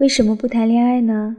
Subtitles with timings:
[0.00, 1.36] 为什么不谈恋爱呢？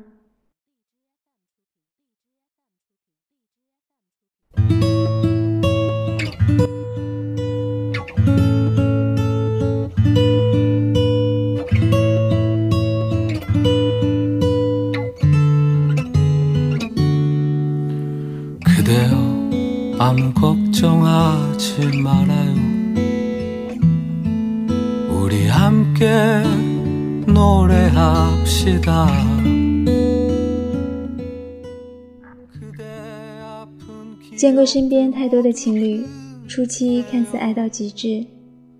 [34.35, 36.03] 见过身边太多的情侣，
[36.47, 38.25] 初期看似爱到极致，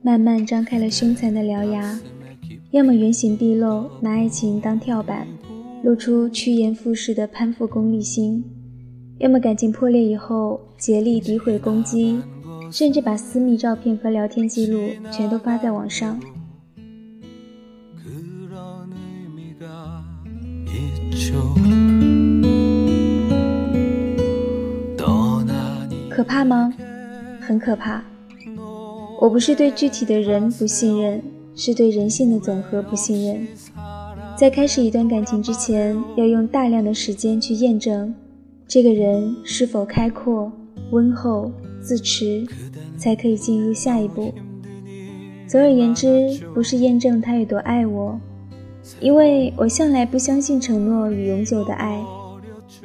[0.01, 1.99] 慢慢张开了凶残的獠牙，
[2.71, 5.27] 要么原形毕露，拿爱情当跳板，
[5.84, 8.41] 露出趋炎附势的攀附功利心；
[9.20, 12.20] 要么感情破裂以后，竭力诋毁攻击，
[12.71, 16.20] 甚至把私密照片和聊天记录全都发在网上。
[26.09, 26.73] 可怕吗？
[27.39, 28.04] 很可怕。
[29.20, 31.21] 我不是对具体的人不信任，
[31.55, 33.48] 是对人性的总和不信任。
[34.37, 38.13] 在开始一段感情之前，要用大量的时间去验证
[38.67, 40.51] 这个人是否开阔、
[40.91, 41.51] 温厚、
[41.82, 42.45] 自持，
[42.98, 44.34] 才可以进入下一步。
[45.48, 48.20] 总而言之，不是验证他有多爱我，
[48.99, 52.03] 因为我向来不相信承诺与永久的爱，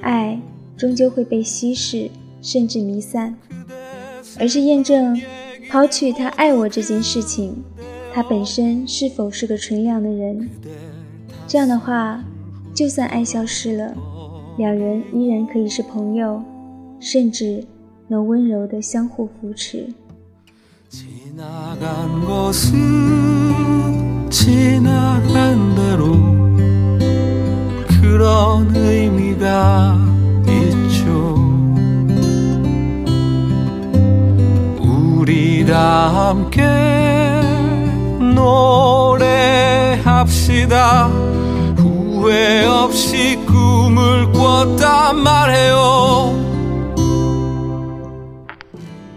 [0.00, 0.40] 爱
[0.76, 2.10] 终究会被稀释。
[2.42, 3.34] 甚至弥散，
[4.38, 5.20] 而是验证
[5.68, 7.56] 抛去他爱我这件事情，
[8.12, 10.48] 他本身是否是个纯良的人。
[11.48, 12.22] 这样的话，
[12.72, 13.92] 就算爱消失了，
[14.58, 16.40] 两人依然可以是朋友，
[17.00, 17.64] 甚至
[18.06, 19.88] 能温柔的相互扶持。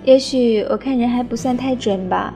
[0.03, 2.33] 也许我看人还不算太准吧，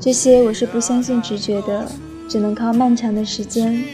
[0.00, 1.86] 这些我是不相信直觉的，
[2.26, 3.84] 只能靠漫长的时间。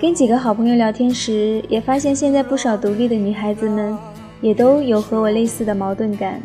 [0.00, 3.96] 跟几个好朋友聊天时，也发现现在不少独立的女孩子们，
[4.40, 6.42] 也都有和我类似的矛盾感，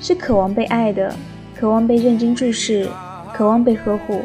[0.00, 1.14] 是渴望被爱的。
[1.58, 2.88] 渴望被认真注视，
[3.32, 4.20] 渴望被呵护，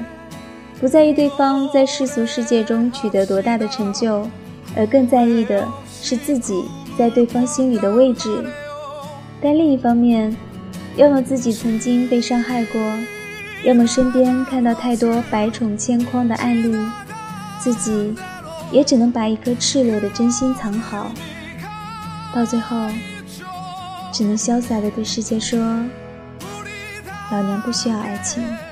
[0.80, 4.28] 不在意对方在世俗世界中取得多大的成就，
[4.76, 5.66] 而更在意的
[6.02, 6.66] 是自己
[6.98, 8.44] 在对方心里的位置。
[9.42, 10.36] 但另一方面，
[10.98, 12.82] 要么自己曾经被伤害过，
[13.64, 16.76] 要么身边看到太多百宠千诓的案例，
[17.60, 18.14] 自己
[18.72, 21.10] 也只能把一颗赤裸的真心藏好，
[22.36, 22.76] 到最后，
[24.12, 25.58] 只能潇洒的对世界说。
[27.32, 28.71] 老娘不需要爱情。